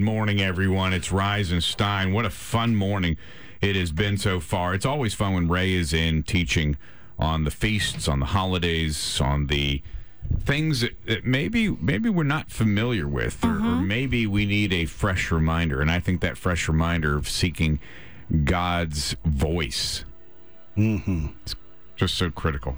[0.00, 0.92] morning, everyone.
[0.92, 2.12] It's Rise and Shine.
[2.12, 3.16] What a fun morning
[3.60, 4.74] it has been so far.
[4.74, 6.76] It's always fun when Ray is in teaching
[7.18, 9.82] on the feasts, on the holidays, on the
[10.38, 14.86] things that, that maybe maybe we're not familiar with, or, or maybe we need a
[14.86, 15.80] fresh reminder.
[15.80, 17.78] And I think that fresh reminder of seeking
[18.44, 20.04] God's voice
[20.76, 21.26] Mm-hmm.
[21.44, 21.56] is
[21.96, 22.76] just so critical.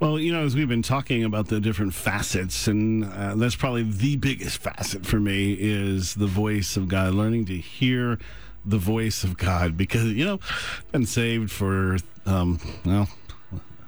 [0.00, 3.82] Well, you know, as we've been talking about the different facets, and uh, that's probably
[3.82, 8.18] the biggest facet for me is the voice of God, learning to hear
[8.64, 9.76] the voice of God.
[9.76, 13.08] Because, you know, I've been saved for, um, well,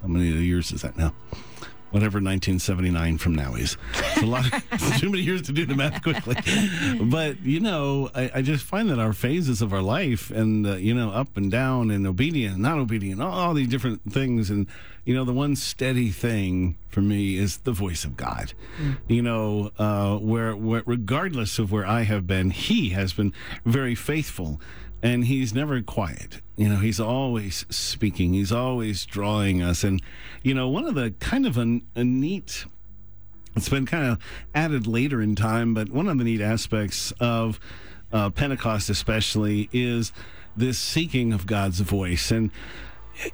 [0.02, 1.12] how many years is that now?
[1.91, 3.77] Whatever 1979 from now is.
[3.95, 4.47] It's a lot.
[4.53, 6.37] Of, too many years to do the math quickly.
[7.03, 10.77] But you know, I, I just find that our phases of our life, and uh,
[10.77, 14.69] you know, up and down, and obedient, not obedient, all, all these different things, and
[15.05, 18.52] you know, the one steady thing for me is the voice of God.
[19.09, 23.33] You know, uh, where, where regardless of where I have been, He has been
[23.65, 24.61] very faithful
[25.02, 26.40] and he's never quiet.
[26.56, 28.34] You know, he's always speaking.
[28.34, 29.82] He's always drawing us.
[29.84, 30.02] And
[30.42, 32.66] you know, one of the kind of a, a neat.
[33.57, 34.18] It's been kind of
[34.54, 37.59] added later in time, but one of the neat aspects of
[38.12, 40.12] uh, Pentecost, especially, is
[40.57, 42.30] this seeking of God's voice.
[42.30, 42.51] And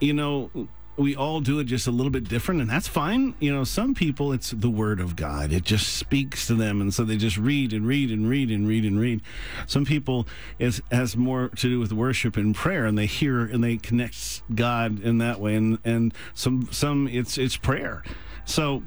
[0.01, 0.51] you know,
[0.97, 3.35] we all do it just a little bit different, and that's fine.
[3.39, 5.53] You know, some people, it's the word of God.
[5.53, 8.67] It just speaks to them, and so they just read and read and read and
[8.67, 9.21] read and read.
[9.67, 10.27] Some people,
[10.59, 14.43] it has more to do with worship and prayer, and they hear and they connect
[14.55, 15.55] God in that way.
[15.55, 18.03] And and some some it's it's prayer.
[18.45, 18.83] So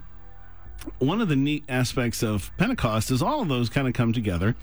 [0.99, 4.55] one of the neat aspects of Pentecost is all of those kind of come together.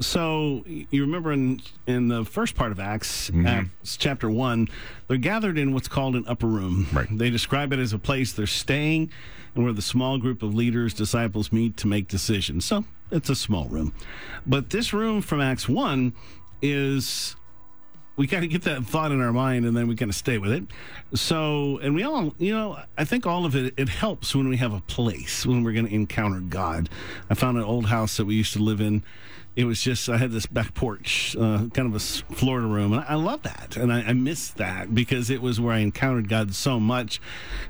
[0.00, 3.46] So you remember in in the first part of Acts, mm-hmm.
[3.46, 4.68] Acts chapter one,
[5.08, 6.86] they're gathered in what's called an upper room.
[6.92, 7.06] Right.
[7.10, 9.10] They describe it as a place they're staying,
[9.54, 12.64] and where the small group of leaders, disciples meet to make decisions.
[12.64, 13.92] So it's a small room,
[14.46, 16.14] but this room from Acts one
[16.62, 17.36] is
[18.20, 20.36] we kind of get that thought in our mind and then we kind of stay
[20.36, 20.64] with it.
[21.14, 24.58] So, and we all, you know, I think all of it, it helps when we
[24.58, 26.90] have a place, when we're going to encounter God.
[27.30, 29.02] I found an old house that we used to live in.
[29.60, 32.94] It was just, I had this back porch, uh, kind of a Florida room.
[32.94, 33.76] And I, love that.
[33.76, 37.20] And I, I miss that because it was where I encountered God so much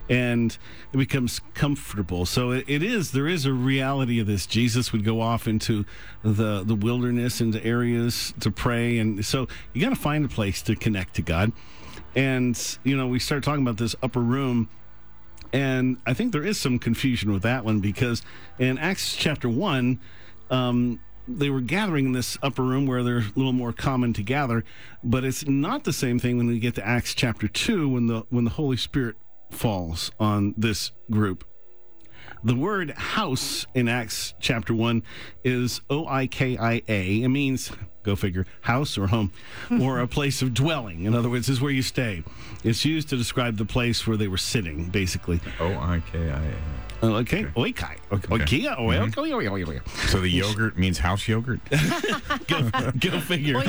[0.08, 0.56] and
[0.92, 2.26] it becomes comfortable.
[2.26, 4.46] So it, it is, there is a reality of this.
[4.46, 5.84] Jesus would go off into
[6.22, 8.98] the, the wilderness, into areas to pray.
[8.98, 11.50] And so you got to find a place to connect to God.
[12.14, 14.68] And, you know, we start talking about this upper room.
[15.52, 18.22] And I think there is some confusion with that one because
[18.60, 19.98] in Acts chapter 1,
[20.50, 21.00] um,
[21.38, 24.64] they were gathering in this upper room where they're a little more common to gather,
[25.02, 28.24] but it's not the same thing when we get to Acts chapter 2 when the
[28.30, 29.16] when the Holy Spirit
[29.50, 31.44] falls on this group.
[32.42, 35.02] The word house in Acts chapter 1
[35.44, 37.22] is O I K I A.
[37.22, 37.70] It means,
[38.02, 39.32] go figure, house or home,
[39.80, 41.04] or a place of dwelling.
[41.04, 42.22] In other words, this is where you stay.
[42.64, 45.40] It's used to describe the place where they were sitting, basically.
[45.60, 46.54] O I K I A.
[47.03, 47.97] Uh, Okay, oikai.
[48.11, 48.75] Oikia.
[48.78, 49.21] Oh, okay.
[49.21, 49.81] Oi, oi, oi, oi.
[50.09, 51.61] So the yogurt means house yogurt.
[52.47, 53.55] Go, go figure.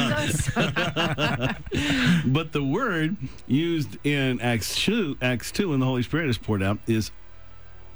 [2.25, 3.15] But the word
[3.47, 7.11] used in Acts 2, Acts 2 when the Holy Spirit is poured out is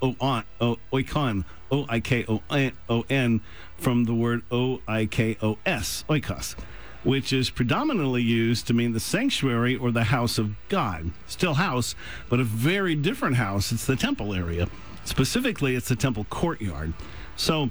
[0.02, 3.42] oikon, O I K O N,
[3.78, 6.56] from the word O I K O S, oikos,
[7.04, 11.12] which is predominantly used to mean the sanctuary or the house of God.
[11.28, 11.96] Still house,
[12.30, 13.72] but a very different house.
[13.72, 14.68] It's the temple area.
[15.06, 16.94] Specifically, it's the temple courtyard.
[17.36, 17.70] So,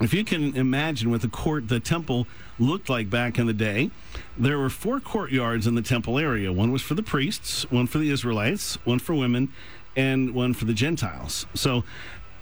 [0.00, 2.26] if you can imagine what the court, the temple
[2.58, 3.90] looked like back in the day,
[4.36, 6.52] there were four courtyards in the temple area.
[6.52, 9.52] One was for the priests, one for the Israelites, one for women,
[9.94, 11.46] and one for the Gentiles.
[11.54, 11.84] So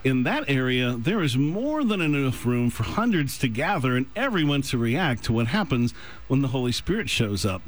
[0.04, 4.62] in that area, there is more than enough room for hundreds to gather and everyone
[4.62, 5.92] to react to what happens
[6.28, 7.60] when the Holy Spirit shows up.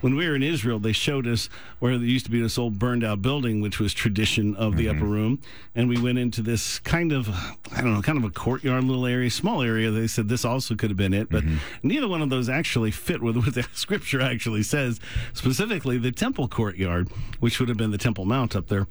[0.00, 1.48] When we were in Israel, they showed us
[1.78, 4.88] where there used to be this old burned out building, which was tradition of the
[4.88, 5.10] upper mm-hmm.
[5.10, 5.40] room.
[5.74, 7.28] And we went into this kind of,
[7.72, 9.90] I don't know, kind of a courtyard little area, small area.
[9.90, 11.56] They said this also could have been it, but mm-hmm.
[11.82, 15.00] neither one of those actually fit with what the scripture actually says,
[15.32, 17.08] specifically the temple courtyard,
[17.40, 18.86] which would have been the Temple Mount up there.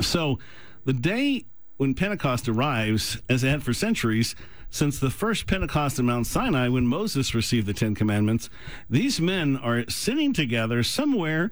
[0.00, 0.38] So
[0.84, 1.44] the day
[1.82, 4.36] when Pentecost arrives, as it had for centuries,
[4.70, 8.48] since the first Pentecost in Mount Sinai, when Moses received the Ten Commandments,
[8.88, 11.50] these men are sitting together somewhere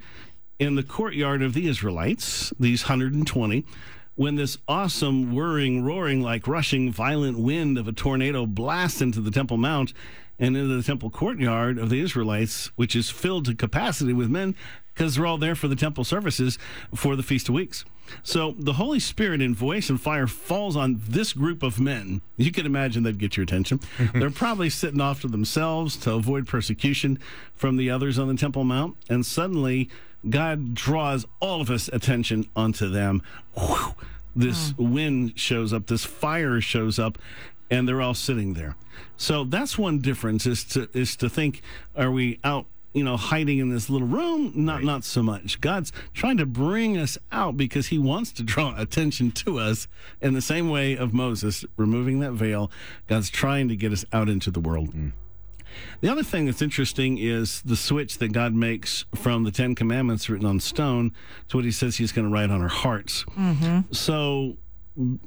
[0.61, 3.65] in the courtyard of the Israelites, these 120,
[4.15, 9.33] when this awesome, whirring, roaring, like rushing, violent wind of a tornado blasts into the
[9.33, 9.93] Temple Mount
[10.38, 14.55] and into the temple courtyard of the Israelites, which is filled to capacity with men
[14.94, 16.58] because they're all there for the temple services
[16.94, 17.84] for the Feast of Weeks.
[18.22, 22.22] So the Holy Spirit in voice and fire falls on this group of men.
[22.37, 23.81] You can imagine they'd get your attention.
[24.14, 27.19] They're probably sitting off to themselves to avoid persecution
[27.54, 28.96] from the others on the Temple Mount.
[29.08, 29.88] And suddenly,
[30.28, 33.22] God draws all of us attention onto them.
[33.56, 33.94] Whew.
[34.34, 34.92] This hmm.
[34.92, 37.19] wind shows up, this fire shows up,
[37.70, 38.76] and they're all sitting there.
[39.16, 41.62] So that's one difference is to is to think,
[41.96, 44.84] are we out you know, hiding in this little room, not right.
[44.84, 45.60] not so much.
[45.60, 49.87] God's trying to bring us out because he wants to draw attention to us
[50.20, 52.70] in the same way of Moses removing that veil.
[53.06, 54.94] God's trying to get us out into the world.
[54.94, 55.12] Mm.
[56.00, 60.28] The other thing that's interesting is the switch that God makes from the Ten Commandments
[60.28, 61.12] written on stone
[61.48, 63.25] to what he says he's going to write on our hearts.
[63.37, 63.92] Mm-hmm.
[63.92, 64.56] So,
[64.96, 65.20] on,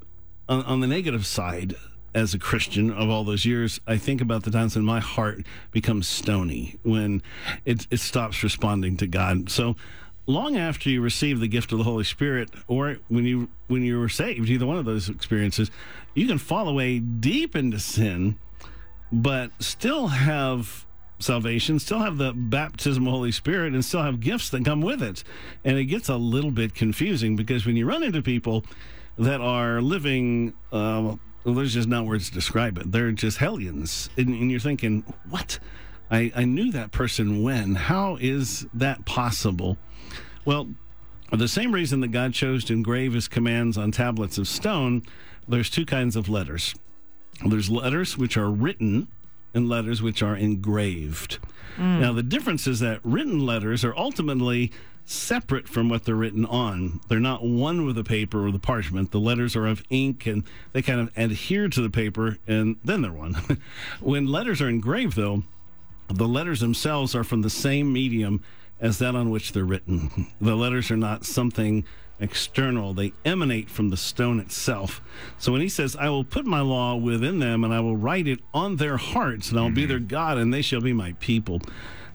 [0.50, 1.76] on the negative side,
[2.14, 5.46] as a Christian of all those years, I think about the times when my heart
[5.72, 7.22] becomes stony, when
[7.66, 9.50] it, it stops responding to God.
[9.50, 9.76] So
[10.26, 14.00] long after you receive the gift of the Holy Spirit, or when you when you
[14.00, 15.72] were saved, either one of those experiences,
[16.14, 18.38] you can fall away deep into sin,
[19.12, 20.86] but still have
[21.20, 24.82] salvation, still have the baptism of the Holy Spirit, and still have gifts that come
[24.82, 25.24] with it.
[25.64, 28.64] And it gets a little bit confusing because when you run into people
[29.18, 32.92] that are living uh, well, there's just not words to describe it.
[32.92, 34.10] They're just hellions.
[34.18, 35.60] And, and you're thinking, what?
[36.10, 37.76] I, I knew that person when.
[37.76, 39.78] How is that possible?
[40.46, 40.70] Well,
[41.32, 45.04] the same reason that God chose to engrave his commands on tablets of stone,
[45.48, 46.76] there's two kinds of letters.
[47.46, 49.08] There's letters which are written
[49.54, 51.40] and letters which are engraved.
[51.78, 52.00] Mm.
[52.00, 54.72] Now, the difference is that written letters are ultimately
[55.06, 57.02] separate from what they're written on.
[57.08, 59.12] They're not one with the paper or the parchment.
[59.12, 63.02] The letters are of ink and they kind of adhere to the paper and then
[63.02, 63.34] they're one.
[64.02, 65.44] when letters are engraved, though,
[66.08, 68.42] the letters themselves are from the same medium
[68.80, 70.28] as that on which they're written.
[70.42, 71.86] The letters are not something
[72.20, 75.02] external, they emanate from the stone itself.
[75.38, 78.28] So when he says, I will put my law within them and I will write
[78.28, 79.76] it on their hearts, and I'll mm-hmm.
[79.76, 81.62] be their God and they shall be my people.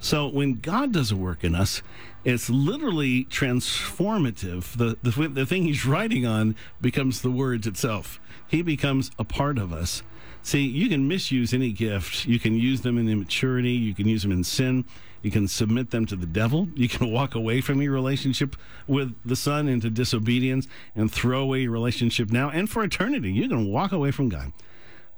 [0.01, 1.83] So when God does a work in us,
[2.25, 4.77] it's literally transformative.
[4.77, 8.21] The, the, the thing he's writing on becomes the words itself.
[8.47, 10.03] He becomes a part of us.
[10.43, 12.27] See, you can misuse any gift.
[12.27, 13.73] You can use them in immaturity.
[13.73, 14.85] You can use them in sin.
[15.23, 16.69] You can submit them to the devil.
[16.75, 18.57] You can walk away from your relationship
[18.87, 23.33] with the Son into disobedience and throw away your relationship now and for eternity.
[23.33, 24.53] You can walk away from God.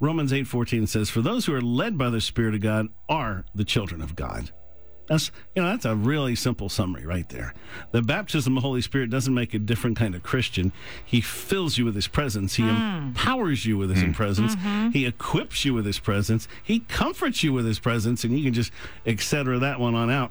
[0.01, 3.65] Romans 8:14 says, "For those who are led by the Spirit of God are the
[3.65, 4.51] children of God."
[5.11, 7.53] That's you know that's a really simple summary right there.
[7.91, 10.73] The baptism of the Holy Spirit doesn't make a different kind of Christian.
[11.05, 12.55] He fills you with His presence.
[12.55, 13.09] He mm.
[13.09, 14.15] empowers you with His mm.
[14.15, 14.55] presence.
[14.55, 14.91] Mm-hmm.
[14.91, 16.47] He equips you with His presence.
[16.63, 18.71] He comforts you with His presence, and you can just
[19.05, 19.59] etc.
[19.59, 20.31] that one on out.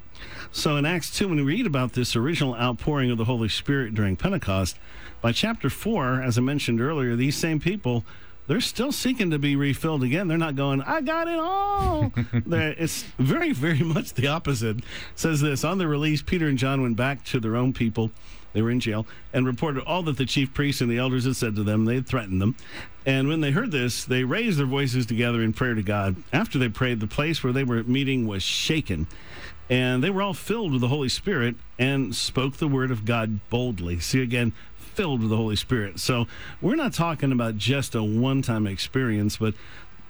[0.53, 3.93] So in Acts two, when we read about this original outpouring of the Holy Spirit
[3.93, 4.79] during Pentecost,
[5.19, 8.05] by chapter four, as I mentioned earlier, these same people
[8.49, 10.27] they're still seeking to be refilled again.
[10.27, 12.11] They're not going, I got it all.
[12.33, 14.79] it's very, very much the opposite.
[14.79, 18.09] It says this on the release, Peter and John went back to their own people.
[18.53, 21.35] They were in jail and reported all that the chief priests and the elders had
[21.35, 21.85] said to them.
[21.85, 22.55] They had threatened them.
[23.05, 26.15] And when they heard this, they raised their voices together in prayer to God.
[26.33, 29.05] After they prayed, the place where they were meeting was shaken.
[29.69, 33.47] And they were all filled with the Holy Spirit and spoke the word of God
[33.51, 33.99] boldly.
[33.99, 34.53] See again,
[34.99, 35.97] filled with the Holy Spirit.
[35.97, 36.27] So
[36.59, 39.53] we're not talking about just a one time experience, but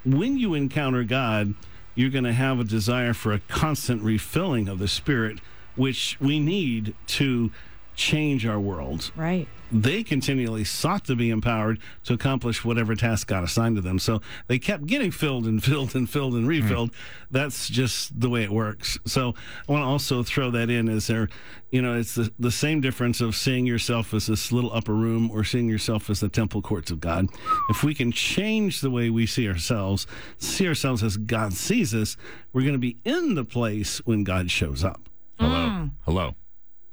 [0.03, 1.53] when you encounter God,
[1.93, 5.41] you're going to have a desire for a constant refilling of the Spirit,
[5.75, 7.51] which we need to
[7.99, 9.11] change our world.
[9.15, 13.99] Right they continually sought to be empowered to accomplish whatever task got assigned to them.
[13.99, 16.91] So they kept getting filled and filled and filled and refilled.
[16.91, 17.25] Mm-hmm.
[17.31, 18.97] That's just the way it works.
[19.05, 19.35] So
[19.67, 21.29] I want to also throw that in as there,
[21.71, 25.29] you know, it's the, the same difference of seeing yourself as this little upper room
[25.29, 27.27] or seeing yourself as the temple courts of God.
[27.69, 32.17] If we can change the way we see ourselves, see ourselves as God sees us,
[32.53, 35.01] we're going to be in the place when God shows up.
[35.37, 35.69] Hello.
[35.69, 35.91] Mm.
[36.05, 36.35] Hello.